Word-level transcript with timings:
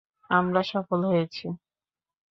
আমরা 0.29 0.61
সফল 0.71 0.99
হয়েছি। 1.05 1.45